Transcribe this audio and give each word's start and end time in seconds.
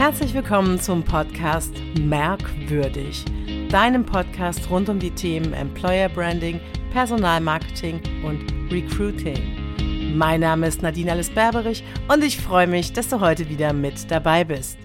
Herzlich 0.00 0.32
willkommen 0.32 0.80
zum 0.80 1.04
Podcast 1.04 1.74
Merkwürdig, 2.00 3.22
deinem 3.68 4.06
Podcast 4.06 4.70
rund 4.70 4.88
um 4.88 4.98
die 4.98 5.10
Themen 5.10 5.52
Employer 5.52 6.08
Branding, 6.08 6.58
Personalmarketing 6.90 8.00
und 8.24 8.50
Recruiting. 8.72 10.16
Mein 10.16 10.40
Name 10.40 10.68
ist 10.68 10.80
Nadine 10.80 11.12
Alice 11.12 11.28
Berberich 11.28 11.84
und 12.08 12.24
ich 12.24 12.38
freue 12.40 12.66
mich, 12.66 12.94
dass 12.94 13.10
du 13.10 13.20
heute 13.20 13.50
wieder 13.50 13.74
mit 13.74 14.10
dabei 14.10 14.42
bist. 14.42 14.78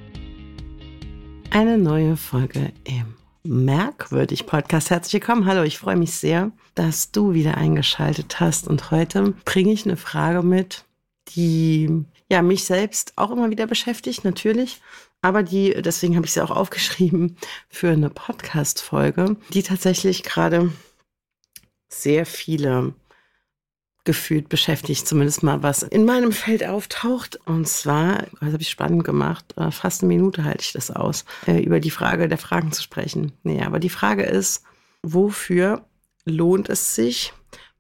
Eine 1.49 1.77
neue 1.77 2.17
Folge 2.17 2.73
im 2.83 3.15
Merkwürdig 3.43 4.45
Podcast. 4.45 4.89
Herzlich 4.89 5.21
willkommen. 5.21 5.45
Hallo, 5.45 5.63
ich 5.63 5.77
freue 5.77 5.95
mich 5.95 6.11
sehr, 6.11 6.51
dass 6.73 7.13
du 7.13 7.33
wieder 7.33 7.55
eingeschaltet 7.55 8.41
hast. 8.41 8.67
Und 8.67 8.91
heute 8.91 9.33
bringe 9.45 9.71
ich 9.71 9.85
eine 9.85 9.95
Frage 9.95 10.43
mit, 10.43 10.83
die 11.37 12.03
ja 12.29 12.41
mich 12.41 12.63
selbst 12.63 13.13
auch 13.15 13.31
immer 13.31 13.49
wieder 13.49 13.67
beschäftigt, 13.67 14.23
natürlich. 14.23 14.81
Aber 15.21 15.43
die, 15.43 15.73
deswegen 15.81 16.15
habe 16.15 16.25
ich 16.25 16.33
sie 16.33 16.43
auch 16.43 16.51
aufgeschrieben 16.51 17.37
für 17.69 17.89
eine 17.89 18.09
Podcast-Folge, 18.09 19.37
die 19.53 19.63
tatsächlich 19.63 20.23
gerade 20.23 20.71
sehr 21.87 22.25
viele 22.25 22.93
gefühlt 24.03 24.49
beschäftigt, 24.49 25.07
zumindest 25.07 25.41
mal 25.41 25.63
was 25.63 25.81
in 25.81 26.05
meinem 26.05 26.31
Feld 26.31 26.63
auftaucht. 26.63 27.39
Und 27.45 27.67
zwar, 27.67 28.27
das 28.39 28.53
habe 28.53 28.61
ich 28.61 28.69
spannend 28.69 29.03
gemacht, 29.03 29.53
äh, 29.57 29.71
fast 29.71 30.03
eine 30.03 30.13
Minute 30.13 30.43
halte 30.43 30.61
ich 30.61 30.73
das 30.73 30.91
aus, 30.91 31.25
äh, 31.47 31.59
über 31.59 31.79
die 31.79 31.91
Frage 31.91 32.27
der 32.27 32.37
Fragen 32.37 32.71
zu 32.71 32.83
sprechen. 32.83 33.31
Nee, 33.43 33.63
aber 33.63 33.79
die 33.79 33.89
Frage 33.89 34.23
ist, 34.23 34.63
wofür 35.01 35.85
lohnt 36.23 36.69
es 36.69 36.95
sich, 36.95 37.33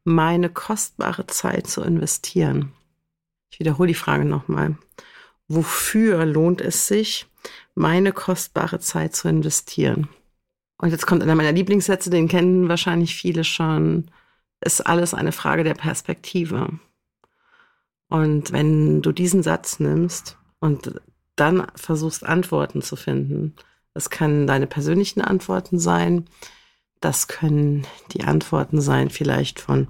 meine 0.03 0.49
kostbare 0.49 1.27
Zeit 1.27 1.67
zu 1.67 1.81
investieren? 1.81 2.73
Ich 3.55 3.59
wiederhole 3.61 3.87
die 3.87 3.93
Frage 3.93 4.25
nochmal. 4.25 4.75
Wofür 5.47 6.25
lohnt 6.25 6.59
es 6.59 6.89
sich, 6.89 7.25
meine 7.73 8.11
kostbare 8.11 8.81
Zeit 8.81 9.15
zu 9.15 9.29
investieren? 9.29 10.09
Und 10.77 10.89
jetzt 10.89 11.07
kommt 11.07 11.23
einer 11.23 11.35
meiner 11.35 11.53
Lieblingssätze, 11.53 12.09
den 12.09 12.27
kennen 12.27 12.67
wahrscheinlich 12.67 13.15
viele 13.15 13.45
schon. 13.45 14.11
Ist 14.59 14.85
alles 14.85 15.13
eine 15.13 15.31
Frage 15.31 15.63
der 15.63 15.73
Perspektive. 15.73 16.67
Und 18.09 18.51
wenn 18.51 19.01
du 19.01 19.13
diesen 19.13 19.41
Satz 19.41 19.79
nimmst 19.79 20.37
und 20.59 20.99
dann 21.37 21.65
versuchst, 21.75 22.25
Antworten 22.25 22.81
zu 22.81 22.97
finden, 22.97 23.55
das 23.93 24.09
können 24.09 24.47
deine 24.47 24.67
persönlichen 24.67 25.21
Antworten 25.21 25.79
sein, 25.79 26.25
das 26.99 27.29
können 27.29 27.87
die 28.11 28.25
Antworten 28.25 28.81
sein 28.81 29.09
vielleicht 29.09 29.61
von 29.61 29.87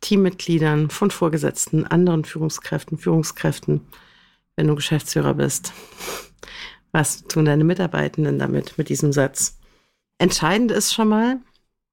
Teammitgliedern, 0.00 0.90
von 0.90 1.10
Vorgesetzten, 1.10 1.86
anderen 1.86 2.24
Führungskräften, 2.24 2.98
Führungskräften, 2.98 3.80
wenn 4.56 4.68
du 4.68 4.74
Geschäftsführer 4.74 5.34
bist. 5.34 5.72
Was 6.92 7.24
tun 7.24 7.44
deine 7.44 7.64
Mitarbeitenden 7.64 8.38
damit, 8.38 8.78
mit 8.78 8.88
diesem 8.88 9.12
Satz? 9.12 9.58
Entscheidend 10.18 10.70
ist 10.70 10.94
schon 10.94 11.08
mal, 11.08 11.40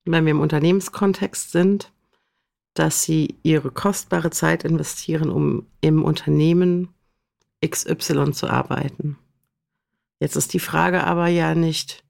wenn 0.06 0.26
wir 0.26 0.32
im 0.32 0.40
Unternehmenskontext 0.40 1.52
sind, 1.52 1.92
dass 2.74 3.04
sie 3.04 3.38
ihre 3.44 3.72
kostbare 3.72 4.32
Zeit 4.32 4.64
investieren, 4.64 5.30
um 5.30 5.68
im 5.82 6.04
Unternehmen 6.04 6.90
XY 7.66 8.32
zu 8.32 8.50
arbeiten. 8.50 9.18
Jetzt 10.20 10.36
ist 10.36 10.54
die 10.54 10.60
Frage 10.60 11.04
aber 11.04 11.28
ja 11.28 11.54
nicht, 11.54 12.04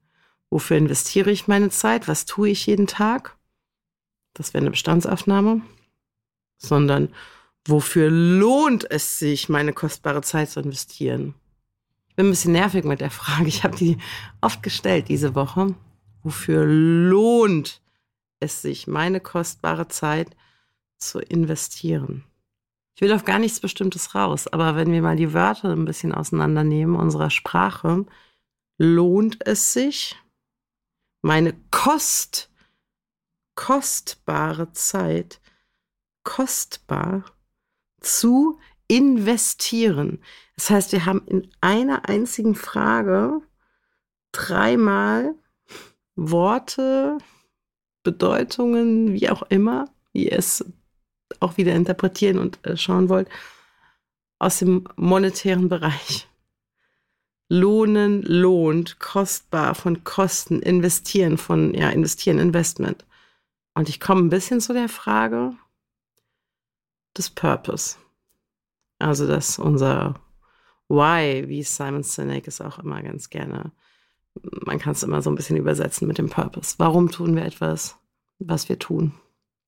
wofür 0.50 0.78
investiere 0.78 1.32
ich 1.32 1.48
meine 1.48 1.70
Zeit, 1.70 2.08
was 2.08 2.26
tue 2.26 2.50
ich 2.50 2.66
jeden 2.66 2.88
Tag? 2.88 3.38
Das 4.34 4.54
wäre 4.54 4.62
eine 4.62 4.72
Bestandsaufnahme 4.72 5.62
sondern 6.64 7.10
wofür 7.68 8.10
lohnt 8.10 8.90
es 8.90 9.20
sich, 9.20 9.50
meine 9.50 9.74
kostbare 9.74 10.22
Zeit 10.22 10.50
zu 10.50 10.62
investieren? 10.62 11.36
Ich 12.10 12.16
bin 12.16 12.28
ein 12.28 12.32
bisschen 12.32 12.54
nervig 12.54 12.86
mit 12.86 13.02
der 13.02 13.12
Frage. 13.12 13.48
Ich 13.48 13.64
habe 13.64 13.76
die 13.76 13.98
oft 14.42 14.64
gestellt 14.64 15.10
diese 15.10 15.36
Woche. 15.36 15.76
Wofür 16.24 16.66
lohnt 16.66 17.82
es 18.40 18.62
sich, 18.62 18.88
meine 18.88 19.20
kostbare 19.20 19.88
Zeit 19.88 20.36
zu 20.98 21.20
investieren? 21.20 22.24
Ich 22.96 23.02
will 23.02 23.12
auf 23.12 23.26
gar 23.26 23.40
nichts 23.40 23.60
Bestimmtes 23.60 24.14
raus, 24.14 24.48
aber 24.48 24.76
wenn 24.76 24.92
wir 24.92 25.02
mal 25.02 25.16
die 25.16 25.34
Wörter 25.34 25.72
ein 25.72 25.86
bisschen 25.86 26.14
auseinandernehmen 26.14 26.96
unserer 26.96 27.32
Sprache, 27.32 28.06
lohnt 28.78 29.46
es 29.48 29.74
sich, 29.74 30.16
meine 31.22 31.56
Kost, 31.72 32.52
kostbare 33.56 34.72
Zeit 34.74 35.42
kostbar 36.24 37.26
zu 38.00 38.60
investieren. 38.88 40.20
Das 40.56 40.70
heißt, 40.70 40.92
wir 40.92 41.06
haben 41.06 41.26
in 41.28 41.50
einer 41.62 42.08
einzigen 42.08 42.56
Frage 42.56 43.42
dreimal 44.32 45.36
Worte, 46.16 47.18
Bedeutungen, 48.04 49.14
wie 49.14 49.30
auch 49.30 49.44
immer, 49.44 49.90
wie 50.12 50.30
ihr 50.30 50.38
es 50.38 50.64
auch 51.40 51.58
wieder 51.58 51.74
interpretieren 51.74 52.38
und 52.38 52.66
äh, 52.66 52.78
schauen 52.78 53.10
wollt, 53.10 53.30
aus 54.40 54.60
dem 54.60 54.88
monetären 54.96 55.70
Bereich. 55.70 56.28
Lohnen, 57.50 58.22
lohnt, 58.24 59.00
kostbar, 59.00 59.76
von 59.76 60.04
Kosten, 60.04 60.62
investieren, 60.62 61.38
von, 61.38 61.74
ja, 61.74 61.90
investieren, 61.90 62.40
Investment. 62.40 63.06
Und 63.74 63.90
ich 63.90 64.00
komme 64.00 64.22
ein 64.22 64.30
bisschen 64.30 64.60
zu 64.60 64.74
der 64.74 64.90
Frage, 64.90 65.56
des 67.18 67.30
Purpose. 67.30 67.98
Also, 69.00 69.28
dass 69.28 69.60
unser 69.60 70.20
Why, 70.88 71.48
wie 71.48 71.64
Simon 71.64 72.04
Sinek 72.04 72.48
es 72.48 72.62
auch 72.62 72.80
immer 72.80 73.02
ganz 73.02 73.30
gerne, 73.30 73.72
man 74.66 74.80
kann 74.80 74.94
es 74.94 75.04
immer 75.04 75.22
so 75.22 75.30
ein 75.30 75.36
bisschen 75.36 75.58
übersetzen 75.58 76.08
mit 76.08 76.18
dem 76.18 76.30
Purpose. 76.30 76.76
Warum 76.78 77.12
tun 77.12 77.36
wir 77.36 77.46
etwas, 77.46 77.98
was 78.40 78.70
wir 78.70 78.80
tun? 78.80 79.14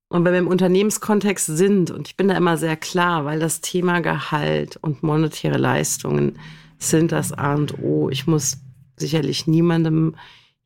Und 0.08 0.24
wenn 0.24 0.34
wir 0.34 0.40
im 0.40 0.48
Unternehmenskontext 0.48 1.46
sind, 1.46 1.92
und 1.92 2.08
ich 2.08 2.16
bin 2.16 2.28
da 2.28 2.38
immer 2.38 2.58
sehr 2.58 2.78
klar, 2.78 3.26
weil 3.26 3.40
das 3.40 3.62
Thema 3.62 4.02
Gehalt 4.02 4.78
und 4.78 5.04
monetäre 5.04 5.58
Leistungen 5.58 6.40
sind 6.78 7.12
das 7.12 7.32
A 7.34 7.56
und 7.56 7.80
O. 7.80 8.10
Ich 8.10 8.28
muss 8.28 8.58
sicherlich 8.98 9.48
niemandem 9.48 10.16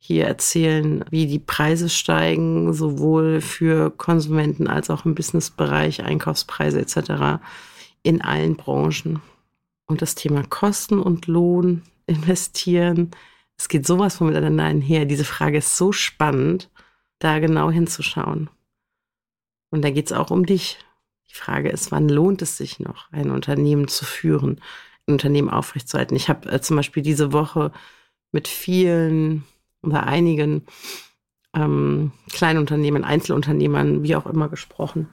hier 0.02 0.26
erzählen, 0.26 1.04
wie 1.10 1.26
die 1.26 1.38
Preise 1.38 1.88
steigen, 1.88 2.72
sowohl 2.72 3.40
für 3.40 3.90
Konsumenten 3.90 4.66
als 4.66 4.90
auch 4.90 5.04
im 5.04 5.14
Businessbereich, 5.14 6.02
Einkaufspreise 6.02 6.80
etc. 6.80 7.42
in 8.02 8.22
allen 8.22 8.56
Branchen. 8.56 9.20
Und 9.86 10.02
das 10.02 10.14
Thema 10.14 10.42
Kosten 10.42 10.98
und 10.98 11.26
Lohn, 11.26 11.82
investieren, 12.06 13.10
es 13.56 13.68
geht 13.68 13.86
sowas 13.86 14.16
von 14.16 14.28
miteinander 14.28 14.64
einher. 14.64 15.04
Diese 15.04 15.24
Frage 15.24 15.58
ist 15.58 15.76
so 15.76 15.92
spannend, 15.92 16.70
da 17.18 17.38
genau 17.40 17.70
hinzuschauen. 17.70 18.48
Und 19.70 19.82
da 19.82 19.90
geht 19.90 20.06
es 20.06 20.12
auch 20.12 20.30
um 20.30 20.46
dich. 20.46 20.78
Die 21.30 21.34
Frage 21.34 21.68
ist, 21.68 21.92
wann 21.92 22.08
lohnt 22.08 22.40
es 22.40 22.56
sich 22.56 22.80
noch, 22.80 23.12
ein 23.12 23.30
Unternehmen 23.30 23.86
zu 23.86 24.06
führen, 24.06 24.62
ein 25.06 25.12
Unternehmen 25.12 25.50
aufrechtzuerhalten? 25.50 26.16
Ich 26.16 26.30
habe 26.30 26.50
äh, 26.50 26.60
zum 26.62 26.76
Beispiel 26.76 27.02
diese 27.02 27.34
Woche 27.34 27.70
mit 28.32 28.48
vielen 28.48 29.44
oder 29.82 30.06
einigen 30.06 30.66
ähm, 31.54 32.12
Kleinunternehmen, 32.30 33.04
Einzelunternehmern, 33.04 34.02
wie 34.02 34.16
auch 34.16 34.26
immer 34.26 34.48
gesprochen. 34.48 35.08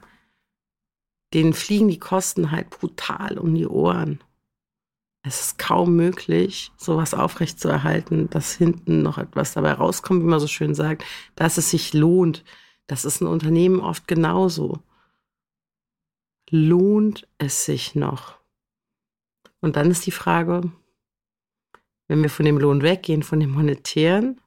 Denen 1.33 1.53
fliegen 1.53 1.87
die 1.89 1.99
Kosten 1.99 2.51
halt 2.51 2.69
brutal 2.69 3.37
um 3.37 3.53
die 3.53 3.67
Ohren. 3.67 4.23
Es 5.23 5.41
ist 5.41 5.59
kaum 5.59 5.95
möglich, 5.95 6.71
sowas 6.77 7.13
aufrechtzuerhalten, 7.13 8.29
dass 8.29 8.53
hinten 8.53 9.01
noch 9.01 9.17
etwas 9.17 9.53
dabei 9.53 9.73
rauskommt, 9.73 10.23
wie 10.23 10.27
man 10.27 10.39
so 10.39 10.47
schön 10.47 10.73
sagt, 10.73 11.03
dass 11.35 11.57
es 11.57 11.69
sich 11.69 11.93
lohnt. 11.93 12.45
Das 12.85 13.03
ist 13.03 13.19
ein 13.19 13.27
Unternehmen 13.27 13.81
oft 13.81 14.07
genauso. 14.07 14.79
Lohnt 16.49 17.27
es 17.37 17.65
sich 17.65 17.93
noch? 17.93 18.37
Und 19.59 19.75
dann 19.75 19.91
ist 19.91 20.05
die 20.05 20.11
Frage, 20.11 20.71
wenn 22.07 22.21
wir 22.21 22.29
von 22.29 22.45
dem 22.45 22.57
Lohn 22.57 22.81
weggehen, 22.81 23.21
von 23.21 23.41
dem 23.41 23.51
monetären, 23.51 24.39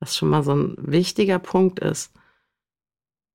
was 0.00 0.16
schon 0.16 0.28
mal 0.28 0.42
so 0.42 0.54
ein 0.54 0.74
wichtiger 0.78 1.38
Punkt 1.38 1.78
ist. 1.80 2.12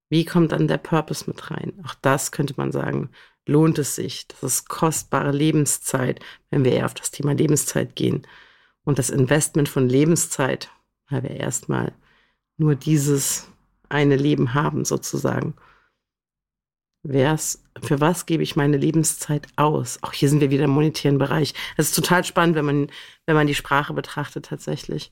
Wie 0.09 0.25
kommt 0.25 0.51
dann 0.51 0.67
der 0.67 0.77
Purpose 0.77 1.25
mit 1.27 1.51
rein? 1.51 1.73
Auch 1.85 1.95
das 1.95 2.31
könnte 2.31 2.53
man 2.57 2.71
sagen, 2.71 3.09
lohnt 3.45 3.79
es 3.79 3.95
sich. 3.95 4.27
Das 4.27 4.43
ist 4.43 4.69
kostbare 4.69 5.31
Lebenszeit, 5.31 6.19
wenn 6.49 6.65
wir 6.65 6.73
eher 6.73 6.85
auf 6.85 6.93
das 6.93 7.11
Thema 7.11 7.33
Lebenszeit 7.33 7.95
gehen. 7.95 8.27
Und 8.83 8.99
das 8.99 9.09
Investment 9.09 9.69
von 9.69 9.87
Lebenszeit, 9.87 10.69
weil 11.09 11.23
wir 11.23 11.31
erstmal 11.31 11.93
nur 12.57 12.75
dieses 12.75 13.47
eine 13.89 14.15
Leben 14.15 14.53
haben, 14.53 14.85
sozusagen. 14.85 15.55
Wer's, 17.03 17.63
für 17.81 17.99
was 17.99 18.25
gebe 18.25 18.43
ich 18.43 18.55
meine 18.55 18.77
Lebenszeit 18.77 19.47
aus? 19.55 19.99
Auch 20.03 20.13
hier 20.13 20.29
sind 20.29 20.39
wir 20.39 20.51
wieder 20.51 20.65
im 20.65 20.71
monetären 20.71 21.17
Bereich. 21.17 21.53
Es 21.77 21.87
ist 21.87 21.95
total 21.95 22.23
spannend, 22.23 22.55
wenn 22.55 22.65
man, 22.65 22.91
wenn 23.25 23.35
man 23.35 23.47
die 23.47 23.55
Sprache 23.55 23.93
betrachtet 23.93 24.45
tatsächlich 24.45 25.11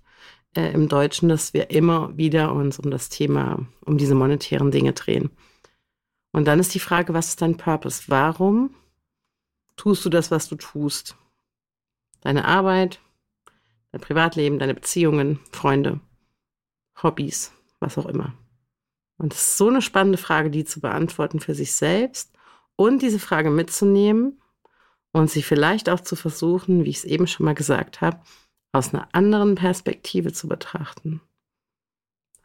äh, 0.55 0.71
im 0.73 0.87
Deutschen, 0.87 1.29
dass 1.29 1.53
wir 1.53 1.69
immer 1.69 2.15
wieder 2.17 2.53
uns 2.53 2.79
um 2.79 2.91
das 2.91 3.09
Thema, 3.09 3.65
um 3.85 3.97
diese 3.97 4.15
monetären 4.15 4.71
Dinge 4.71 4.93
drehen. 4.93 5.29
Und 6.31 6.45
dann 6.45 6.59
ist 6.59 6.73
die 6.73 6.79
Frage, 6.79 7.13
was 7.13 7.29
ist 7.29 7.41
dein 7.41 7.57
Purpose? 7.57 8.03
Warum 8.07 8.75
tust 9.75 10.05
du 10.05 10.09
das, 10.09 10.31
was 10.31 10.47
du 10.47 10.55
tust? 10.55 11.15
Deine 12.21 12.45
Arbeit, 12.45 12.99
dein 13.91 14.01
Privatleben, 14.01 14.59
deine 14.59 14.73
Beziehungen, 14.73 15.39
Freunde, 15.51 15.99
Hobbys, 17.01 17.51
was 17.79 17.97
auch 17.97 18.05
immer. 18.05 18.33
Und 19.17 19.33
es 19.33 19.41
ist 19.41 19.57
so 19.57 19.67
eine 19.67 19.81
spannende 19.81 20.17
Frage, 20.17 20.49
die 20.49 20.65
zu 20.65 20.79
beantworten 20.79 21.39
für 21.39 21.53
sich 21.53 21.73
selbst 21.73 22.31
und 22.75 23.01
diese 23.01 23.19
Frage 23.19 23.49
mitzunehmen 23.49 24.41
und 25.11 25.29
sie 25.29 25.43
vielleicht 25.43 25.89
auch 25.89 25.99
zu 25.99 26.15
versuchen, 26.15 26.85
wie 26.85 26.89
ich 26.89 26.97
es 26.97 27.05
eben 27.05 27.27
schon 27.27 27.45
mal 27.45 27.55
gesagt 27.55 28.01
habe, 28.01 28.21
aus 28.71 28.93
einer 28.93 29.07
anderen 29.13 29.55
Perspektive 29.55 30.31
zu 30.31 30.47
betrachten. 30.47 31.21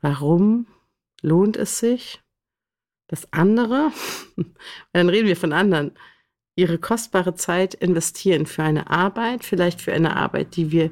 Warum 0.01 0.67
lohnt 1.23 1.57
es 1.57 1.79
sich, 1.79 2.23
dass 3.09 3.33
andere, 3.33 3.91
dann 4.93 5.09
reden 5.09 5.29
wir 5.29 5.37
von 5.37 5.53
anderen, 5.53 5.93
ihre 6.57 6.79
kostbare 6.79 7.35
Zeit 7.35 7.75
investieren 7.75 8.47
für 8.47 8.63
eine 8.63 8.89
Arbeit, 8.89 9.45
vielleicht 9.45 9.81
für 9.81 9.93
eine 9.93 10.17
Arbeit, 10.17 10.57
die 10.57 10.71
wir 10.71 10.91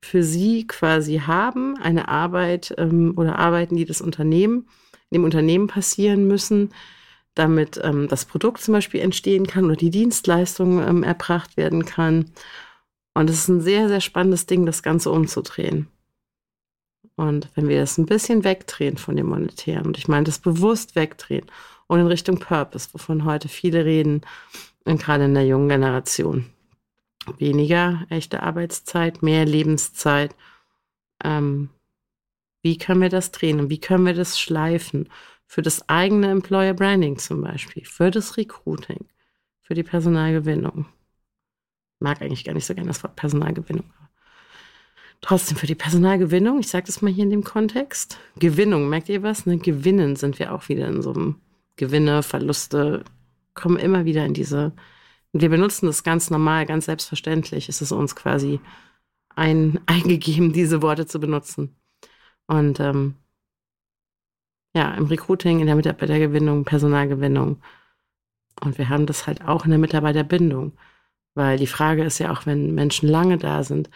für 0.00 0.22
sie 0.22 0.66
quasi 0.66 1.18
haben, 1.18 1.76
eine 1.78 2.08
Arbeit 2.08 2.74
ähm, 2.78 3.14
oder 3.16 3.38
Arbeiten, 3.38 3.76
die 3.76 3.84
das 3.84 4.00
Unternehmen, 4.00 4.68
in 5.10 5.16
dem 5.16 5.24
Unternehmen 5.24 5.66
passieren 5.66 6.26
müssen, 6.26 6.70
damit 7.34 7.80
ähm, 7.82 8.08
das 8.08 8.24
Produkt 8.24 8.60
zum 8.60 8.74
Beispiel 8.74 9.00
entstehen 9.00 9.46
kann 9.46 9.64
oder 9.64 9.76
die 9.76 9.90
Dienstleistung 9.90 10.86
ähm, 10.86 11.02
erbracht 11.02 11.56
werden 11.56 11.84
kann. 11.84 12.30
Und 13.18 13.28
es 13.30 13.40
ist 13.40 13.48
ein 13.48 13.60
sehr, 13.60 13.88
sehr 13.88 14.00
spannendes 14.00 14.46
Ding, 14.46 14.64
das 14.64 14.84
Ganze 14.84 15.10
umzudrehen. 15.10 15.88
Und 17.16 17.48
wenn 17.56 17.66
wir 17.66 17.80
das 17.80 17.98
ein 17.98 18.06
bisschen 18.06 18.44
wegdrehen 18.44 18.96
von 18.96 19.16
dem 19.16 19.26
Monetären, 19.26 19.86
und 19.86 19.98
ich 19.98 20.06
meine 20.06 20.22
das 20.22 20.38
bewusst 20.38 20.94
wegdrehen 20.94 21.46
und 21.88 21.98
in 21.98 22.06
Richtung 22.06 22.38
Purpose, 22.38 22.90
wovon 22.92 23.24
heute 23.24 23.48
viele 23.48 23.84
reden, 23.84 24.20
und 24.84 25.02
gerade 25.02 25.24
in 25.24 25.34
der 25.34 25.44
jungen 25.44 25.68
Generation. 25.68 26.46
Weniger 27.38 28.06
echte 28.08 28.44
Arbeitszeit, 28.44 29.20
mehr 29.20 29.44
Lebenszeit. 29.44 30.36
Ähm, 31.24 31.70
wie 32.62 32.78
können 32.78 33.02
wir 33.02 33.08
das 33.08 33.32
drehen 33.32 33.58
und 33.58 33.68
wie 33.68 33.80
können 33.80 34.06
wir 34.06 34.14
das 34.14 34.38
schleifen? 34.38 35.08
Für 35.44 35.62
das 35.62 35.88
eigene 35.88 36.30
Employer 36.30 36.72
Branding 36.72 37.18
zum 37.18 37.40
Beispiel, 37.40 37.84
für 37.84 38.12
das 38.12 38.36
Recruiting, 38.36 39.06
für 39.60 39.74
die 39.74 39.82
Personalgewinnung. 39.82 40.86
Mag 42.00 42.22
eigentlich 42.22 42.44
gar 42.44 42.54
nicht 42.54 42.66
so 42.66 42.74
gerne 42.74 42.88
das 42.88 43.02
Wort 43.02 43.16
Personalgewinnung. 43.16 43.84
Trotzdem 45.20 45.56
für 45.56 45.66
die 45.66 45.74
Personalgewinnung, 45.74 46.60
ich 46.60 46.68
sage 46.68 46.86
das 46.86 47.02
mal 47.02 47.12
hier 47.12 47.24
in 47.24 47.30
dem 47.30 47.42
Kontext. 47.42 48.18
Gewinnung, 48.38 48.88
merkt 48.88 49.08
ihr 49.08 49.22
was? 49.22 49.46
Ne? 49.46 49.58
Gewinnen 49.58 50.14
sind 50.14 50.38
wir 50.38 50.54
auch 50.54 50.68
wieder 50.68 50.86
in 50.86 51.02
so 51.02 51.12
einem 51.12 51.40
Gewinne, 51.76 52.22
Verluste, 52.22 53.04
kommen 53.54 53.78
immer 53.78 54.04
wieder 54.04 54.24
in 54.24 54.34
diese. 54.34 54.72
Wir 55.32 55.48
benutzen 55.48 55.86
das 55.86 56.04
ganz 56.04 56.30
normal, 56.30 56.66
ganz 56.66 56.86
selbstverständlich. 56.86 57.68
Es 57.68 57.82
ist 57.82 57.92
uns 57.92 58.14
quasi 58.14 58.60
ein, 59.34 59.80
eingegeben, 59.86 60.52
diese 60.52 60.82
Worte 60.82 61.06
zu 61.06 61.18
benutzen. 61.18 61.76
Und 62.46 62.80
ähm, 62.80 63.16
ja, 64.74 64.94
im 64.94 65.06
Recruiting, 65.06 65.60
in 65.60 65.66
der 65.66 65.76
Mitarbeitergewinnung, 65.76 66.64
Personalgewinnung. 66.64 67.60
Und 68.60 68.78
wir 68.78 68.88
haben 68.88 69.06
das 69.06 69.26
halt 69.26 69.44
auch 69.44 69.64
in 69.64 69.70
der 69.70 69.78
Mitarbeiterbindung. 69.78 70.72
Weil 71.38 71.56
die 71.56 71.68
Frage 71.68 72.02
ist 72.02 72.18
ja 72.18 72.32
auch, 72.32 72.46
wenn 72.46 72.74
Menschen 72.74 73.08
lange 73.08 73.38
da 73.38 73.62
sind, 73.62 73.90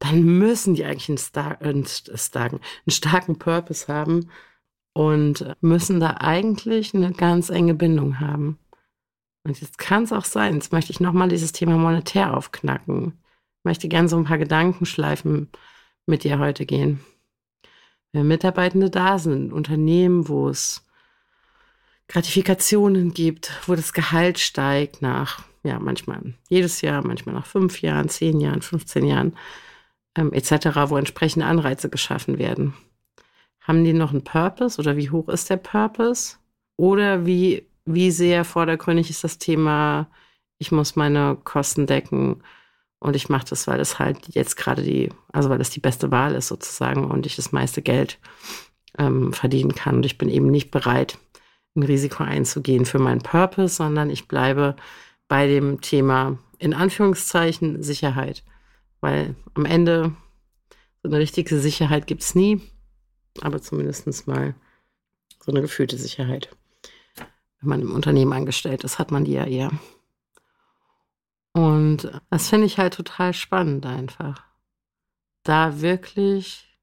dann 0.00 0.20
müssen 0.24 0.74
die 0.74 0.84
eigentlich 0.84 1.08
einen, 1.08 1.18
Star 1.18 1.62
einen, 1.62 1.86
starken, 1.86 2.56
einen 2.58 2.90
starken 2.90 3.38
Purpose 3.38 3.86
haben 3.86 4.30
und 4.94 5.54
müssen 5.60 6.00
da 6.00 6.16
eigentlich 6.18 6.96
eine 6.96 7.12
ganz 7.12 7.50
enge 7.50 7.74
Bindung 7.74 8.18
haben. 8.18 8.58
Und 9.44 9.60
jetzt 9.60 9.78
kann 9.78 10.02
es 10.02 10.12
auch 10.12 10.24
sein, 10.24 10.54
jetzt 10.54 10.72
möchte 10.72 10.90
ich 10.90 10.98
nochmal 10.98 11.28
dieses 11.28 11.52
Thema 11.52 11.76
monetär 11.76 12.36
aufknacken. 12.36 13.12
Ich 13.60 13.64
möchte 13.64 13.86
gerne 13.86 14.08
so 14.08 14.16
ein 14.16 14.24
paar 14.24 14.38
Gedankenschleifen 14.38 15.52
mit 16.04 16.24
dir 16.24 16.40
heute 16.40 16.66
gehen. 16.66 16.98
Wenn 18.10 18.26
Mitarbeitende 18.26 18.90
da 18.90 19.20
sind, 19.20 19.52
Unternehmen, 19.52 20.26
wo 20.26 20.48
es 20.48 20.84
Gratifikationen 22.08 23.14
gibt, 23.14 23.52
wo 23.68 23.76
das 23.76 23.92
Gehalt 23.92 24.40
steigt 24.40 25.00
nach, 25.00 25.44
ja, 25.62 25.78
manchmal 25.78 26.34
jedes 26.48 26.80
Jahr, 26.80 27.06
manchmal 27.06 27.34
nach 27.34 27.46
fünf 27.46 27.82
Jahren, 27.82 28.08
zehn 28.08 28.40
Jahren, 28.40 28.62
15 28.62 29.04
Jahren, 29.04 29.36
ähm, 30.16 30.32
etc., 30.32 30.68
wo 30.86 30.96
entsprechende 30.96 31.46
Anreize 31.46 31.88
geschaffen 31.88 32.38
werden. 32.38 32.74
Haben 33.60 33.84
die 33.84 33.92
noch 33.92 34.12
einen 34.12 34.24
Purpose 34.24 34.80
oder 34.80 34.96
wie 34.96 35.10
hoch 35.10 35.28
ist 35.28 35.50
der 35.50 35.58
Purpose? 35.58 36.36
Oder 36.76 37.26
wie, 37.26 37.66
wie 37.84 38.10
sehr 38.10 38.44
vordergründig 38.44 39.10
ist 39.10 39.24
das 39.24 39.38
Thema, 39.38 40.08
ich 40.58 40.72
muss 40.72 40.96
meine 40.96 41.36
Kosten 41.44 41.86
decken 41.86 42.42
und 43.00 43.14
ich 43.14 43.28
mache 43.28 43.46
das, 43.50 43.66
weil 43.66 43.80
es 43.80 43.98
halt 43.98 44.28
jetzt 44.28 44.56
gerade 44.56 44.82
die, 44.82 45.10
also 45.32 45.50
weil 45.50 45.58
das 45.58 45.70
die 45.70 45.80
beste 45.80 46.10
Wahl 46.10 46.34
ist 46.34 46.48
sozusagen 46.48 47.04
und 47.10 47.26
ich 47.26 47.36
das 47.36 47.52
meiste 47.52 47.82
Geld 47.82 48.18
ähm, 48.98 49.32
verdienen 49.32 49.74
kann. 49.74 49.96
Und 49.96 50.06
ich 50.06 50.18
bin 50.18 50.28
eben 50.28 50.50
nicht 50.50 50.70
bereit, 50.70 51.18
ein 51.76 51.82
Risiko 51.82 52.24
einzugehen 52.24 52.86
für 52.86 52.98
meinen 52.98 53.22
Purpose, 53.22 53.74
sondern 53.74 54.10
ich 54.10 54.28
bleibe 54.28 54.76
bei 55.28 55.46
dem 55.46 55.80
Thema 55.80 56.38
in 56.58 56.74
Anführungszeichen 56.74 57.82
Sicherheit. 57.82 58.42
Weil 59.00 59.36
am 59.54 59.64
Ende 59.64 60.16
so 61.02 61.08
eine 61.08 61.18
richtige 61.18 61.58
Sicherheit 61.60 62.06
gibt 62.06 62.22
es 62.22 62.34
nie, 62.34 62.60
aber 63.40 63.62
zumindest 63.62 64.26
mal 64.26 64.54
so 65.44 65.52
eine 65.52 65.60
gefühlte 65.60 65.96
Sicherheit. 65.96 66.50
Wenn 67.60 67.68
man 67.68 67.80
im 67.80 67.94
Unternehmen 67.94 68.32
angestellt 68.32 68.84
ist, 68.84 68.98
hat 68.98 69.10
man 69.10 69.24
die 69.24 69.32
ja 69.32 69.44
eher. 69.44 69.70
Und 71.52 72.10
das 72.30 72.48
finde 72.48 72.66
ich 72.66 72.78
halt 72.78 72.94
total 72.94 73.32
spannend 73.32 73.86
einfach. 73.86 74.44
Da 75.42 75.80
wirklich, 75.80 76.78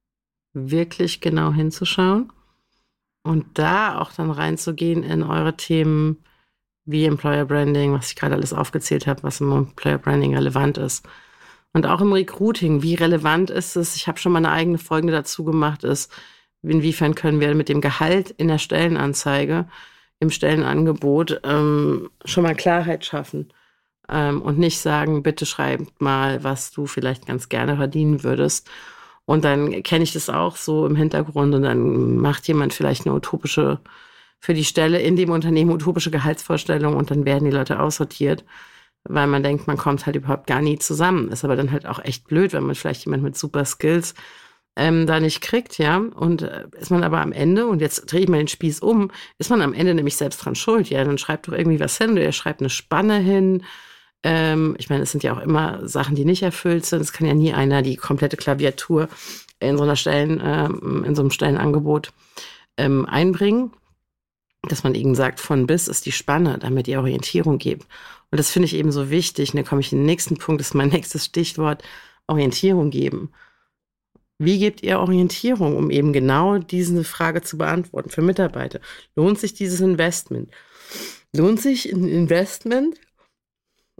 wirklich 0.53 1.21
genau 1.21 1.51
hinzuschauen 1.51 2.31
und 3.23 3.57
da 3.57 3.99
auch 3.99 4.11
dann 4.11 4.31
reinzugehen 4.31 5.03
in 5.03 5.23
eure 5.23 5.55
Themen 5.55 6.23
wie 6.85 7.05
Employer 7.05 7.45
Branding, 7.45 7.93
was 7.93 8.09
ich 8.09 8.15
gerade 8.15 8.35
alles 8.35 8.53
aufgezählt 8.53 9.07
habe, 9.07 9.23
was 9.23 9.41
im 9.41 9.51
Employer 9.51 9.97
Branding 9.97 10.35
relevant 10.35 10.77
ist. 10.77 11.05
Und 11.73 11.85
auch 11.85 12.01
im 12.01 12.13
Recruiting, 12.13 12.83
wie 12.83 12.95
relevant 12.95 13.49
ist 13.49 13.75
es? 13.75 13.95
Ich 13.95 14.07
habe 14.07 14.17
schon 14.17 14.31
mal 14.31 14.39
eine 14.39 14.51
eigene 14.51 14.77
Folge 14.77 15.11
dazu 15.11 15.43
gemacht, 15.43 15.83
ist, 15.83 16.11
inwiefern 16.61 17.15
können 17.15 17.39
wir 17.39 17.53
mit 17.55 17.69
dem 17.69 17.81
Gehalt 17.81 18.31
in 18.31 18.47
der 18.47 18.59
Stellenanzeige, 18.59 19.67
im 20.19 20.29
Stellenangebot 20.29 21.41
ähm, 21.43 22.09
schon 22.23 22.43
mal 22.43 22.55
Klarheit 22.55 23.03
schaffen 23.03 23.51
ähm, 24.09 24.41
und 24.41 24.57
nicht 24.57 24.79
sagen, 24.79 25.23
bitte 25.23 25.45
schreib 25.45 25.81
mal, 25.99 26.43
was 26.43 26.71
du 26.71 26.85
vielleicht 26.85 27.25
ganz 27.25 27.49
gerne 27.49 27.75
verdienen 27.75 28.23
würdest. 28.23 28.69
Und 29.25 29.43
dann 29.43 29.83
kenne 29.83 30.03
ich 30.03 30.13
das 30.13 30.29
auch 30.29 30.55
so 30.55 30.85
im 30.85 30.95
Hintergrund 30.95 31.55
und 31.55 31.63
dann 31.63 32.17
macht 32.17 32.47
jemand 32.47 32.73
vielleicht 32.73 33.05
eine 33.05 33.15
utopische, 33.15 33.79
für 34.39 34.53
die 34.53 34.65
Stelle 34.65 35.01
in 35.01 35.15
dem 35.15 35.31
Unternehmen 35.31 35.71
utopische 35.71 36.11
Gehaltsvorstellung 36.11 36.95
und 36.95 37.11
dann 37.11 37.25
werden 37.25 37.45
die 37.45 37.55
Leute 37.55 37.79
aussortiert 37.79 38.43
weil 39.07 39.27
man 39.27 39.43
denkt, 39.43 39.67
man 39.67 39.77
kommt 39.77 40.05
halt 40.05 40.15
überhaupt 40.15 40.47
gar 40.47 40.61
nie 40.61 40.79
zusammen. 40.79 41.29
Ist 41.29 41.45
aber 41.45 41.55
dann 41.55 41.71
halt 41.71 41.85
auch 41.85 42.03
echt 42.03 42.27
blöd, 42.27 42.53
wenn 42.53 42.63
man 42.63 42.75
vielleicht 42.75 43.05
jemand 43.05 43.23
mit 43.23 43.37
super 43.37 43.65
Skills 43.65 44.15
ähm, 44.75 45.07
da 45.07 45.19
nicht 45.19 45.41
kriegt, 45.41 45.77
ja. 45.77 45.97
Und 45.97 46.41
äh, 46.41 46.65
ist 46.77 46.91
man 46.91 47.03
aber 47.03 47.21
am 47.21 47.31
Ende, 47.31 47.67
und 47.67 47.81
jetzt 47.81 48.11
drehe 48.11 48.21
ich 48.21 48.27
mal 48.27 48.37
den 48.37 48.47
Spieß 48.47 48.79
um, 48.81 49.11
ist 49.37 49.49
man 49.49 49.61
am 49.61 49.73
Ende 49.73 49.93
nämlich 49.93 50.17
selbst 50.17 50.43
dran 50.43 50.55
schuld, 50.55 50.89
ja. 50.89 51.03
Dann 51.03 51.17
schreibt 51.17 51.47
doch 51.47 51.53
irgendwie 51.53 51.79
was 51.79 51.97
hin, 51.97 52.17
er 52.17 52.31
schreibt 52.31 52.61
eine 52.61 52.69
Spanne 52.69 53.17
hin. 53.19 53.63
Ähm, 54.23 54.75
ich 54.79 54.89
meine, 54.89 55.03
es 55.03 55.11
sind 55.11 55.23
ja 55.23 55.33
auch 55.33 55.41
immer 55.41 55.87
Sachen, 55.87 56.15
die 56.15 56.25
nicht 56.25 56.43
erfüllt 56.43 56.85
sind. 56.85 57.01
Es 57.01 57.13
kann 57.13 57.27
ja 57.27 57.33
nie 57.33 57.53
einer 57.53 57.83
die 57.83 57.95
komplette 57.95 58.37
Klaviatur 58.37 59.07
in 59.59 59.77
so 59.77 59.83
einer 59.83 59.95
Stellen, 59.95 60.41
ähm, 60.43 61.05
in 61.05 61.15
so 61.15 61.21
einem 61.21 61.31
Stellenangebot 61.31 62.11
ähm, 62.77 63.05
einbringen. 63.05 63.71
Dass 64.69 64.83
man 64.83 64.95
eben 64.95 65.15
sagt, 65.15 65.39
von 65.39 65.67
bis 65.67 65.87
ist 65.87 66.05
die 66.05 66.11
Spanne, 66.11 66.57
damit 66.59 66.87
die 66.87 66.97
Orientierung 66.97 67.57
gibt. 67.57 67.87
Und 68.31 68.39
das 68.39 68.49
finde 68.51 68.65
ich 68.65 68.75
eben 68.75 68.91
so 68.91 69.09
wichtig. 69.09 69.53
Und 69.53 69.57
da 69.57 69.63
komme 69.63 69.81
ich 69.81 69.91
in 69.91 69.99
den 69.99 70.05
nächsten 70.05 70.37
Punkt, 70.37 70.59
das 70.59 70.69
ist 70.69 70.73
mein 70.73 70.89
nächstes 70.95 71.25
Stichwort, 71.25 71.83
Orientierung 72.27 72.89
geben. 72.89 73.31
Wie 74.37 74.59
gebt 74.59 74.83
ihr 74.83 74.99
Orientierung, 74.99 75.77
um 75.77 75.89
eben 75.89 76.11
genau 76.11 76.57
diese 76.57 77.03
Frage 77.03 77.41
zu 77.41 77.57
beantworten 77.57 78.09
für 78.09 78.21
Mitarbeiter? 78.21 78.81
Lohnt 79.15 79.39
sich 79.39 79.53
dieses 79.53 79.79
Investment? 79.79 80.51
Lohnt 81.33 81.61
sich 81.61 81.91
ein 81.91 82.07
Investment, 82.07 82.99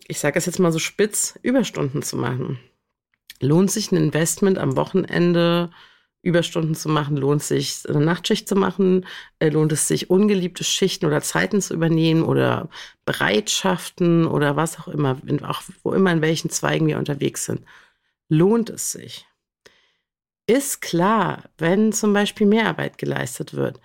ich 0.07 0.19
sage 0.19 0.38
es 0.38 0.45
jetzt 0.45 0.60
mal 0.60 0.72
so 0.72 0.79
spitz, 0.79 1.39
Überstunden 1.41 2.01
zu 2.01 2.17
machen? 2.17 2.60
Lohnt 3.41 3.72
sich 3.72 3.91
ein 3.91 3.98
Investment 3.98 4.57
am 4.57 4.75
Wochenende, 4.75 5.72
Überstunden 6.25 6.74
zu 6.74 6.89
machen, 6.89 7.17
lohnt 7.17 7.41
es 7.41 7.50
sich, 7.50 7.88
eine 7.88 8.03
Nachtschicht 8.03 8.50
zu 8.50 8.55
machen, 8.55 9.05
äh, 9.39 9.50
lohnt 9.50 9.72
es 9.72 9.88
sich, 9.88 10.10
ungeliebte 10.10 10.63
Schichten 10.63 11.05
oder 11.05 11.22
Zeiten 11.22 11.62
zu 11.62 11.74
übernehmen 11.74 12.24
oder 12.24 12.67
Bereitschaften 13.05 14.25
oder 14.25 14.55
was 14.55 14.79
auch 14.79 14.88
immer, 14.88 15.17
auch 15.44 15.62
wo 15.84 15.94
immer 15.94 16.12
in 16.12 16.22
welchen 16.22 16.50
Zweigen 16.50 16.88
wir 16.88 16.98
unterwegs 16.98 17.46
sind. 17.46 17.62
Lohnt 18.27 18.72
es 18.72 18.91
sich? 18.91 19.27
Ist 20.48 20.82
klar, 20.82 21.44
wenn 21.60 21.91
zum 21.94 22.13
Beispiel 22.13 22.48
Mehrarbeit 22.48 22.98
geleistet 22.98 23.53
wird, 23.53 23.79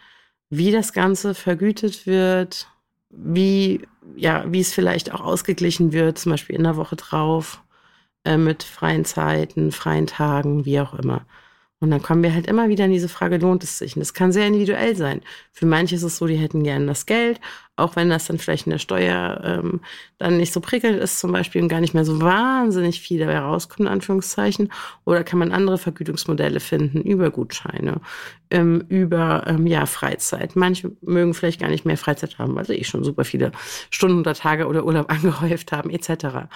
wie 0.48 0.72
das 0.72 0.94
Ganze 0.94 1.34
vergütet 1.34 2.06
wird, 2.06 2.68
wie, 3.10 3.82
ja, 4.16 4.44
wie 4.50 4.60
es 4.60 4.72
vielleicht 4.72 5.12
auch 5.12 5.20
ausgeglichen 5.20 5.92
wird, 5.92 6.18
zum 6.18 6.32
Beispiel 6.32 6.56
in 6.56 6.64
der 6.64 6.76
Woche 6.76 6.96
drauf, 6.96 7.62
äh, 8.24 8.38
mit 8.38 8.62
freien 8.62 9.04
Zeiten, 9.04 9.72
freien 9.72 10.06
Tagen, 10.06 10.64
wie 10.64 10.80
auch 10.80 10.94
immer. 10.94 11.26
Und 11.82 11.90
dann 11.90 12.02
kommen 12.02 12.22
wir 12.22 12.34
halt 12.34 12.46
immer 12.46 12.68
wieder 12.68 12.84
in 12.84 12.92
diese 12.92 13.08
Frage, 13.08 13.38
lohnt 13.38 13.64
es 13.64 13.78
sich? 13.78 13.96
Und 13.96 14.00
das 14.00 14.12
kann 14.12 14.32
sehr 14.32 14.46
individuell 14.46 14.94
sein. 14.96 15.22
Für 15.50 15.64
manche 15.64 15.94
ist 15.94 16.02
es 16.02 16.18
so, 16.18 16.26
die 16.26 16.36
hätten 16.36 16.62
gerne 16.62 16.84
das 16.84 17.06
Geld, 17.06 17.40
auch 17.76 17.96
wenn 17.96 18.10
das 18.10 18.26
dann 18.26 18.36
vielleicht 18.36 18.66
in 18.66 18.72
der 18.72 18.78
Steuer 18.78 19.40
ähm, 19.42 19.80
dann 20.18 20.36
nicht 20.36 20.52
so 20.52 20.60
prickelnd 20.60 20.98
ist 21.00 21.18
zum 21.18 21.32
Beispiel 21.32 21.62
und 21.62 21.68
gar 21.68 21.80
nicht 21.80 21.94
mehr 21.94 22.04
so 22.04 22.20
wahnsinnig 22.20 23.00
viel 23.00 23.18
dabei 23.18 23.38
rauskommt, 23.38 23.80
in 23.80 23.88
Anführungszeichen. 23.88 24.70
Oder 25.06 25.24
kann 25.24 25.38
man 25.38 25.52
andere 25.52 25.78
Vergütungsmodelle 25.78 26.60
finden 26.60 27.00
über 27.00 27.30
Gutscheine, 27.30 28.02
ähm, 28.50 28.84
über 28.90 29.44
ähm, 29.46 29.66
ja, 29.66 29.86
Freizeit. 29.86 30.56
Manche 30.56 30.92
mögen 31.00 31.32
vielleicht 31.32 31.60
gar 31.60 31.70
nicht 31.70 31.86
mehr 31.86 31.96
Freizeit 31.96 32.38
haben, 32.38 32.56
weil 32.56 32.66
sie 32.66 32.74
eh 32.74 32.84
schon 32.84 33.04
super 33.04 33.24
viele 33.24 33.52
Stunden 33.88 34.18
oder 34.20 34.34
Tage 34.34 34.66
oder 34.66 34.84
Urlaub 34.84 35.10
angehäuft 35.10 35.72
haben, 35.72 35.88
etc. 35.88 36.46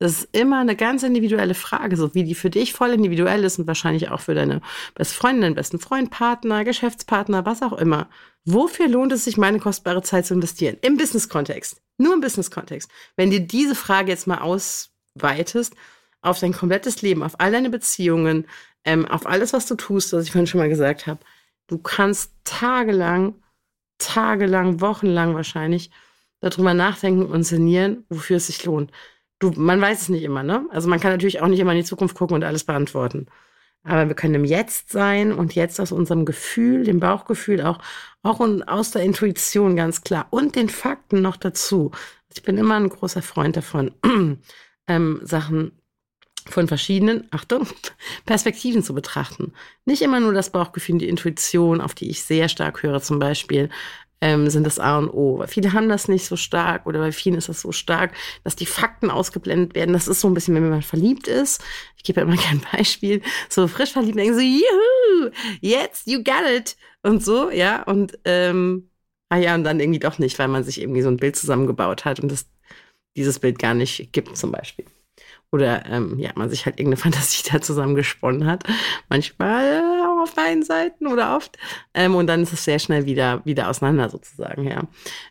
Das 0.00 0.12
ist 0.12 0.34
immer 0.34 0.60
eine 0.60 0.76
ganz 0.76 1.02
individuelle 1.02 1.52
Frage, 1.52 1.94
so 1.94 2.14
wie 2.14 2.24
die 2.24 2.34
für 2.34 2.48
dich 2.48 2.72
voll 2.72 2.88
individuell 2.88 3.44
ist 3.44 3.58
und 3.58 3.66
wahrscheinlich 3.66 4.08
auch 4.08 4.20
für 4.20 4.34
deine 4.34 4.62
beste 4.94 5.14
Freundin, 5.14 5.54
besten 5.54 5.78
Freund, 5.78 6.10
Partner, 6.10 6.64
Geschäftspartner, 6.64 7.44
was 7.44 7.60
auch 7.60 7.74
immer. 7.74 8.08
Wofür 8.46 8.88
lohnt 8.88 9.12
es 9.12 9.24
sich, 9.24 9.36
meine 9.36 9.58
kostbare 9.58 10.00
Zeit 10.00 10.24
zu 10.24 10.32
investieren? 10.32 10.78
Im 10.80 10.96
Business-Kontext. 10.96 11.82
Nur 11.98 12.14
im 12.14 12.22
Business-Kontext. 12.22 12.90
Wenn 13.16 13.30
dir 13.30 13.40
diese 13.40 13.74
Frage 13.74 14.10
jetzt 14.10 14.26
mal 14.26 14.38
ausweitest 14.38 15.74
auf 16.22 16.40
dein 16.40 16.54
komplettes 16.54 17.02
Leben, 17.02 17.22
auf 17.22 17.38
all 17.38 17.52
deine 17.52 17.68
Beziehungen, 17.68 18.46
ähm, 18.86 19.04
auf 19.04 19.26
alles, 19.26 19.52
was 19.52 19.66
du 19.66 19.74
tust, 19.74 20.14
was 20.14 20.24
ich 20.24 20.32
vorhin 20.32 20.46
schon 20.46 20.60
mal 20.60 20.70
gesagt 20.70 21.06
habe, 21.06 21.20
du 21.66 21.76
kannst 21.76 22.32
tagelang, 22.44 23.34
tagelang, 23.98 24.80
wochenlang 24.80 25.34
wahrscheinlich 25.34 25.90
darüber 26.40 26.72
nachdenken 26.72 27.26
und 27.26 27.42
sinnieren, 27.42 28.06
wofür 28.08 28.38
es 28.38 28.46
sich 28.46 28.64
lohnt 28.64 28.90
du, 29.40 29.50
man 29.56 29.80
weiß 29.80 30.02
es 30.02 30.08
nicht 30.08 30.22
immer, 30.22 30.42
ne? 30.44 30.66
Also 30.70 30.88
man 30.88 31.00
kann 31.00 31.10
natürlich 31.10 31.40
auch 31.40 31.48
nicht 31.48 31.58
immer 31.58 31.72
in 31.72 31.78
die 31.78 31.84
Zukunft 31.84 32.16
gucken 32.16 32.36
und 32.36 32.44
alles 32.44 32.64
beantworten. 32.64 33.26
Aber 33.82 34.08
wir 34.08 34.14
können 34.14 34.34
im 34.34 34.44
Jetzt 34.44 34.90
sein 34.90 35.32
und 35.32 35.54
jetzt 35.54 35.80
aus 35.80 35.90
unserem 35.90 36.26
Gefühl, 36.26 36.84
dem 36.84 37.00
Bauchgefühl 37.00 37.62
auch, 37.62 37.78
auch 38.22 38.38
und 38.38 38.62
aus 38.64 38.90
der 38.90 39.02
Intuition 39.02 39.74
ganz 39.74 40.02
klar 40.02 40.26
und 40.30 40.54
den 40.54 40.68
Fakten 40.68 41.22
noch 41.22 41.36
dazu. 41.36 41.90
Ich 42.32 42.42
bin 42.42 42.58
immer 42.58 42.76
ein 42.76 42.90
großer 42.90 43.22
Freund 43.22 43.56
davon, 43.56 43.92
ähm, 44.86 45.20
Sachen 45.22 45.72
von 46.46 46.68
verschiedenen, 46.68 47.26
Achtung, 47.30 47.66
Perspektiven 48.26 48.82
zu 48.82 48.94
betrachten. 48.94 49.54
Nicht 49.86 50.02
immer 50.02 50.20
nur 50.20 50.34
das 50.34 50.50
Bauchgefühl, 50.50 50.98
die 50.98 51.08
Intuition, 51.08 51.80
auf 51.80 51.94
die 51.94 52.10
ich 52.10 52.22
sehr 52.22 52.50
stark 52.50 52.82
höre 52.82 53.00
zum 53.00 53.18
Beispiel, 53.18 53.70
ähm, 54.20 54.50
sind 54.50 54.64
das 54.64 54.78
A 54.78 54.98
und 54.98 55.08
O. 55.10 55.38
Weil 55.38 55.48
viele 55.48 55.72
haben 55.72 55.88
das 55.88 56.08
nicht 56.08 56.26
so 56.26 56.36
stark 56.36 56.86
oder 56.86 56.98
bei 57.00 57.12
vielen 57.12 57.36
ist 57.36 57.48
das 57.48 57.60
so 57.60 57.72
stark, 57.72 58.14
dass 58.44 58.56
die 58.56 58.66
Fakten 58.66 59.10
ausgeblendet 59.10 59.74
werden. 59.74 59.92
Das 59.92 60.08
ist 60.08 60.20
so 60.20 60.28
ein 60.28 60.34
bisschen, 60.34 60.54
wenn 60.54 60.68
man 60.68 60.82
verliebt 60.82 61.28
ist. 61.28 61.62
Ich 61.96 62.04
gebe 62.04 62.20
ja 62.20 62.26
immer 62.26 62.36
kein 62.40 62.60
Beispiel. 62.72 63.22
So 63.48 63.68
frisch 63.68 63.92
verliebt, 63.92 64.18
denken 64.18 64.34
so, 64.34 64.40
juhu, 64.40 65.30
jetzt, 65.60 66.06
you 66.06 66.22
got 66.22 66.48
it. 66.48 66.76
Und 67.02 67.24
so, 67.24 67.50
ja. 67.50 67.82
Und, 67.84 68.18
ähm, 68.24 68.90
ah 69.30 69.38
ja, 69.38 69.54
und 69.54 69.64
dann 69.64 69.80
irgendwie 69.80 70.00
doch 70.00 70.18
nicht, 70.18 70.38
weil 70.38 70.48
man 70.48 70.64
sich 70.64 70.80
irgendwie 70.80 71.02
so 71.02 71.08
ein 71.08 71.16
Bild 71.16 71.36
zusammengebaut 71.36 72.04
hat 72.04 72.20
und 72.20 72.30
das, 72.30 72.46
dieses 73.16 73.38
Bild 73.38 73.58
gar 73.58 73.74
nicht 73.74 74.12
gibt, 74.12 74.36
zum 74.36 74.52
Beispiel 74.52 74.86
oder 75.52 75.84
ähm, 75.86 76.18
ja, 76.18 76.30
man 76.36 76.48
sich 76.50 76.66
halt 76.66 76.78
irgendeine 76.78 76.96
Fantasie 77.02 77.48
da 77.50 77.60
zusammengesponnen 77.60 78.46
hat. 78.46 78.64
Manchmal 79.08 79.82
auf 80.20 80.34
beiden 80.34 80.62
Seiten 80.62 81.06
oder 81.06 81.36
oft. 81.36 81.58
Ähm, 81.94 82.14
und 82.14 82.26
dann 82.26 82.42
ist 82.42 82.52
es 82.52 82.64
sehr 82.64 82.78
schnell 82.78 83.06
wieder, 83.06 83.44
wieder 83.44 83.68
auseinander 83.68 84.08
sozusagen, 84.08 84.66
ja. 84.68 84.82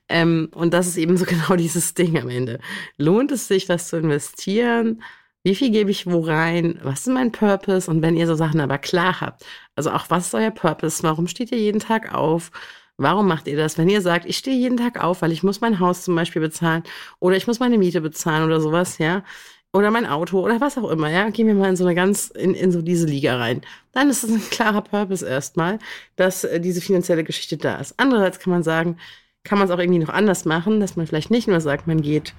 Ähm, 0.07 0.49
und 0.53 0.73
das 0.73 0.87
ist 0.87 0.97
eben 0.97 1.17
so 1.17 1.25
genau 1.27 1.55
dieses 1.55 1.93
Ding 1.93 2.19
am 2.19 2.29
Ende. 2.29 2.59
Lohnt 2.97 3.31
es 3.31 3.47
sich, 3.47 3.69
was 3.69 3.87
zu 3.87 3.97
investieren? 3.97 5.01
Wie 5.43 5.55
viel 5.55 5.71
gebe 5.71 5.89
ich 5.91 6.05
wo 6.05 6.19
rein? 6.19 6.79
Was 6.83 7.01
ist 7.01 7.13
mein 7.13 7.31
Purpose? 7.31 7.89
Und 7.89 8.01
wenn 8.01 8.17
ihr 8.17 8.27
so 8.27 8.35
Sachen 8.35 8.59
aber 8.59 8.77
klar 8.77 9.21
habt, 9.21 9.45
also 9.75 9.91
auch 9.91 10.09
was 10.09 10.27
ist 10.27 10.35
euer 10.35 10.51
Purpose? 10.51 11.01
Warum 11.03 11.27
steht 11.27 11.51
ihr 11.51 11.57
jeden 11.59 11.79
Tag 11.79 12.13
auf? 12.13 12.51
Warum 12.97 13.27
macht 13.27 13.47
ihr 13.47 13.55
das? 13.55 13.77
Wenn 13.77 13.87
ihr 13.87 14.01
sagt, 14.01 14.25
ich 14.25 14.37
stehe 14.37 14.57
jeden 14.57 14.75
Tag 14.75 15.01
auf, 15.01 15.21
weil 15.21 15.31
ich 15.31 15.41
muss 15.41 15.61
mein 15.61 15.79
Haus 15.79 16.03
zum 16.03 16.15
Beispiel 16.15 16.41
bezahlen 16.41 16.83
oder 17.19 17.37
ich 17.37 17.47
muss 17.47 17.59
meine 17.59 17.77
Miete 17.77 18.01
bezahlen 18.01 18.43
oder 18.43 18.59
sowas, 18.59 18.97
ja, 18.97 19.23
oder 19.73 19.91
mein 19.91 20.05
Auto 20.05 20.39
oder 20.39 20.59
was 20.61 20.77
auch 20.77 20.89
immer, 20.89 21.09
ja, 21.09 21.29
gehen 21.29 21.47
wir 21.47 21.53
mal 21.53 21.69
in 21.69 21.75
so 21.75 21.85
eine 21.85 21.95
ganz, 21.95 22.27
in, 22.29 22.55
in 22.55 22.71
so 22.71 22.81
diese 22.81 23.05
Liga 23.05 23.37
rein. 23.37 23.61
Dann 23.91 24.09
ist 24.09 24.23
es 24.23 24.31
ein 24.31 24.49
klarer 24.49 24.81
Purpose 24.81 25.27
erstmal, 25.27 25.79
dass 26.15 26.43
äh, 26.43 26.59
diese 26.59 26.81
finanzielle 26.81 27.23
Geschichte 27.23 27.57
da 27.57 27.75
ist. 27.75 27.93
Andererseits 27.97 28.39
kann 28.39 28.51
man 28.51 28.63
sagen, 28.63 28.97
kann 29.43 29.59
man 29.59 29.67
es 29.67 29.73
auch 29.73 29.79
irgendwie 29.79 29.99
noch 29.99 30.09
anders 30.09 30.45
machen, 30.45 30.79
dass 30.79 30.95
man 30.95 31.07
vielleicht 31.07 31.31
nicht 31.31 31.47
nur 31.47 31.61
sagt, 31.61 31.87
man 31.87 32.01
geht 32.01 32.33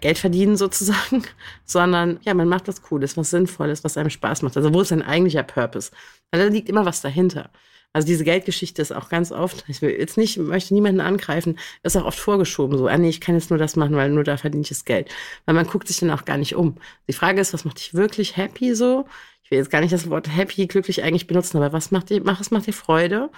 Geld 0.00 0.18
verdienen 0.18 0.56
sozusagen, 0.56 1.24
sondern 1.64 2.20
ja, 2.22 2.34
man 2.34 2.48
macht 2.48 2.68
was 2.68 2.82
Cooles, 2.82 3.16
was 3.16 3.30
Sinnvolles, 3.30 3.84
was 3.84 3.96
einem 3.96 4.10
Spaß 4.10 4.42
macht. 4.42 4.56
Also 4.56 4.72
wo 4.74 4.82
ist 4.82 4.88
sein 4.88 5.02
eigentlicher 5.02 5.42
Purpose? 5.42 5.90
Weil 6.30 6.42
da 6.42 6.52
liegt 6.52 6.68
immer 6.68 6.84
was 6.84 7.00
dahinter. 7.00 7.50
Also 7.94 8.08
diese 8.08 8.24
Geldgeschichte 8.24 8.82
ist 8.82 8.92
auch 8.92 9.08
ganz 9.08 9.30
oft, 9.30 9.64
ich 9.68 9.80
will 9.80 9.90
jetzt 9.90 10.16
nicht, 10.16 10.36
möchte 10.36 10.74
niemanden 10.74 11.00
angreifen, 11.00 11.58
ist 11.84 11.96
auch 11.96 12.04
oft 12.04 12.18
vorgeschoben 12.18 12.76
so, 12.76 12.88
ah 12.88 12.98
nee, 12.98 13.08
ich 13.08 13.20
kann 13.20 13.36
jetzt 13.36 13.50
nur 13.50 13.58
das 13.58 13.76
machen, 13.76 13.94
weil 13.94 14.10
nur 14.10 14.24
da 14.24 14.36
verdiene 14.36 14.62
ich 14.62 14.68
das 14.68 14.84
Geld. 14.84 15.08
Weil 15.46 15.54
man 15.54 15.66
guckt 15.68 15.86
sich 15.86 16.00
dann 16.00 16.10
auch 16.10 16.24
gar 16.24 16.36
nicht 16.36 16.56
um. 16.56 16.76
Die 17.08 17.12
Frage 17.12 17.40
ist, 17.40 17.54
was 17.54 17.64
macht 17.64 17.78
dich 17.78 17.94
wirklich 17.94 18.36
happy 18.36 18.74
so? 18.74 19.06
Ich 19.44 19.50
will 19.52 19.58
jetzt 19.58 19.70
gar 19.70 19.80
nicht 19.80 19.92
das 19.92 20.10
Wort 20.10 20.28
happy, 20.28 20.66
glücklich 20.66 21.04
eigentlich 21.04 21.28
benutzen, 21.28 21.56
aber 21.58 21.72
was 21.72 21.92
macht 21.92 22.10
dir, 22.10 22.20
mach, 22.24 22.40
was 22.40 22.50
macht 22.50 22.66
dir 22.66 22.72
Freude? 22.72 23.30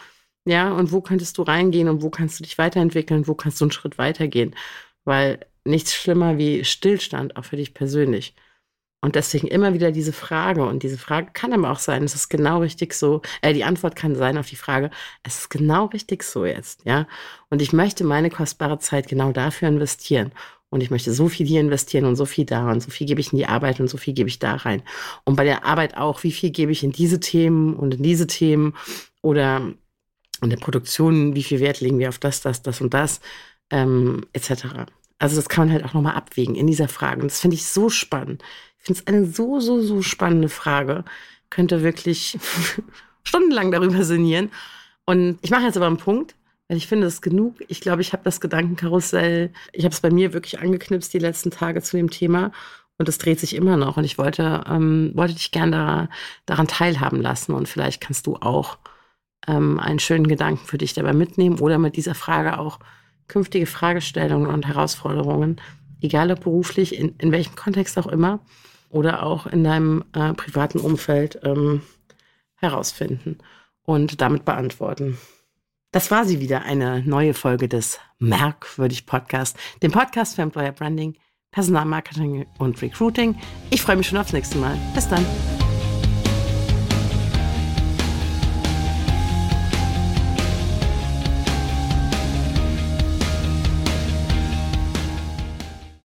Ja, 0.47 0.73
und 0.73 0.91
wo 0.93 1.03
könntest 1.03 1.37
du 1.39 1.43
reingehen 1.43 1.89
und 1.89 2.03
wo 2.03 2.09
kannst 2.11 2.39
du 2.41 2.45
dich 2.45 2.57
weiterentwickeln, 2.57 3.27
wo 3.27 3.35
kannst 3.35 3.61
du 3.61 3.67
einen 3.67 3.73
Schritt 3.73 3.99
weitergehen? 3.99 4.55
Weil 5.05 5.41
nichts 5.65 5.95
schlimmer 5.95 6.39
wie 6.39 6.65
Stillstand, 6.65 7.37
auch 7.37 7.45
für 7.45 7.57
dich 7.57 7.75
persönlich. 7.75 8.35
Und 9.01 9.15
deswegen 9.15 9.47
immer 9.47 9.75
wieder 9.75 9.93
diese 9.93 10.13
Frage. 10.13 10.65
Und 10.65 10.83
diese 10.83 10.99
Frage 10.99 11.31
kann 11.33 11.53
aber 11.53 11.71
auch 11.71 11.79
sein, 11.79 12.03
es 12.03 12.15
ist 12.15 12.29
genau 12.29 12.61
richtig 12.61 12.93
so. 12.95 13.23
Äh, 13.43 13.53
die 13.53 13.65
Antwort 13.65 13.95
kann 13.95 14.17
sein 14.17 14.39
auf 14.39 14.49
die 14.49 14.57
Frage, 14.57 14.91
es 15.23 15.39
ist 15.41 15.51
genau 15.51 15.87
richtig 15.87 16.23
so 16.23 16.45
jetzt, 16.45 16.85
ja. 16.85 17.07
Und 17.51 17.63
ich 17.63 17.73
möchte 17.73 18.05
meine 18.05 18.31
kostbare 18.31 18.79
Zeit 18.79 19.09
genau 19.09 19.33
dafür 19.33 19.69
investieren. 19.69 20.33
Und 20.69 20.83
ich 20.83 20.91
möchte 20.91 21.13
so 21.13 21.29
viel 21.29 21.47
hier 21.47 21.61
investieren 21.61 22.05
und 22.05 22.17
so 22.17 22.27
viel 22.27 22.45
da 22.45 22.71
und 22.71 22.83
so 22.83 22.91
viel 22.91 23.07
gebe 23.07 23.21
ich 23.21 23.33
in 23.33 23.39
die 23.39 23.47
Arbeit 23.47 23.79
und 23.79 23.89
so 23.89 23.97
viel 23.97 24.15
gebe 24.15 24.29
ich 24.29 24.41
da 24.41 24.57
rein. 24.57 24.83
Und 25.25 25.37
bei 25.37 25.45
der 25.45 25.65
Arbeit 25.65 25.97
auch, 25.97 26.25
wie 26.25 26.33
viel 26.33 26.51
gebe 26.51 26.73
ich 26.73 26.83
in 26.83 26.91
diese 26.91 27.21
Themen 27.21 27.75
und 27.75 27.95
in 27.95 28.03
diese 28.03 28.27
Themen 28.27 28.75
oder 29.23 29.73
in 30.43 30.51
der 30.51 30.57
Produktion, 30.57 31.35
wie 31.35 31.45
viel 31.45 31.61
Wert 31.61 31.81
legen 31.81 31.99
wir 31.99 32.09
auf 32.09 32.19
das, 32.19 32.41
das, 32.41 32.63
das 32.63 32.81
und 32.81 32.93
das, 32.95 33.21
ähm, 33.71 34.27
etc. 34.33 34.67
Also 35.19 35.37
das 35.37 35.49
kann 35.49 35.67
man 35.67 35.75
halt 35.75 35.85
auch 35.85 35.95
nochmal 35.95 36.15
abwägen 36.15 36.57
in 36.57 36.67
dieser 36.67 36.89
Frage. 36.89 37.23
Und 37.23 37.31
das 37.31 37.41
finde 37.41 37.55
ich 37.55 37.67
so 37.67 37.89
spannend. 37.89 38.43
Ich 38.87 38.99
finde 38.99 39.01
es 39.01 39.07
eine 39.09 39.27
so, 39.27 39.59
so, 39.59 39.83
so 39.83 40.01
spannende 40.01 40.49
Frage. 40.49 41.05
Könnte 41.51 41.83
wirklich 41.83 42.39
stundenlang 43.25 43.73
darüber 43.73 44.05
sinnieren. 44.05 44.53
Und 45.07 45.39
ich 45.43 45.51
mache 45.51 45.65
jetzt 45.65 45.77
aber 45.77 45.89
einen 45.89 45.97
Punkt, 45.97 46.37
weil 46.69 46.77
ich 46.77 46.87
finde 46.87 47.09
es 47.09 47.21
genug. 47.21 47.57
Ich 47.67 47.81
glaube, 47.81 48.03
ich 48.03 48.13
habe 48.13 48.23
das 48.23 48.41
Gedankenkarussell, 48.41 49.53
ich 49.73 49.85
habe 49.85 49.93
es 49.93 50.01
bei 50.01 50.11
mir 50.11 50.33
wirklich 50.33 50.61
angeknipst 50.61 51.13
die 51.13 51.19
letzten 51.19 51.51
Tage 51.51 51.83
zu 51.83 51.97
dem 51.97 52.11
Thema. 52.11 52.53
Und 52.97 53.09
es 53.09 53.19
dreht 53.19 53.41
sich 53.41 53.57
immer 53.57 53.77
noch. 53.77 53.97
Und 53.97 54.05
ich 54.05 54.19
wollte, 54.19 54.63
ähm, 54.69 55.11
wollte 55.15 55.35
dich 55.35 55.51
gerne 55.51 55.71
da, 55.73 56.09
daran 56.47 56.69
teilhaben 56.69 57.21
lassen. 57.21 57.55
Und 57.55 57.69
vielleicht 57.69 58.01
kannst 58.01 58.29
du 58.29 58.37
auch 58.37 58.79
ähm, 59.49 59.81
einen 59.81 59.99
schönen 59.99 60.29
Gedanken 60.29 60.65
für 60.65 60.79
dich 60.79 60.95
dabei 60.95 61.13
mitnehmen 61.13 61.59
oder 61.59 61.79
mit 61.79 61.97
dieser 61.97 62.15
Frage 62.15 62.61
auch 62.61 62.79
künftige 63.27 63.67
Fragestellungen 63.67 64.49
und 64.49 64.65
Herausforderungen, 64.65 65.61
egal 66.01 66.31
ob 66.31 66.43
beruflich, 66.45 66.95
in, 66.97 67.17
in 67.19 67.33
welchem 67.33 67.57
Kontext 67.57 67.99
auch 67.99 68.07
immer, 68.07 68.39
oder 68.91 69.23
auch 69.23 69.47
in 69.47 69.65
deinem 69.65 70.05
äh, 70.15 70.33
privaten 70.35 70.79
Umfeld 70.79 71.41
ähm, 71.43 71.83
herausfinden 72.57 73.39
und 73.83 74.21
damit 74.21 74.45
beantworten. 74.45 75.19
Das 75.93 76.11
war 76.11 76.25
sie 76.25 76.41
wieder, 76.41 76.63
eine 76.63 77.03
neue 77.03 77.33
Folge 77.33 77.69
des 77.69 78.01
Merkwürdig 78.19 79.07
Podcast, 79.07 79.57
dem 79.83 79.93
Podcast 79.93 80.37
für 80.37 80.43
Employer 80.43 80.73
Branding, 80.73 81.17
Personalmarketing 81.53 82.47
und 82.59 82.83
Recruiting. 82.83 83.39
Ich 83.71 83.83
freue 83.83 83.97
mich 83.97 84.09
schon 84.09 84.19
aufs 84.19 84.33
nächste 84.33 84.59
Mal. 84.59 84.77
Bis 84.95 85.09
dann. 85.09 85.25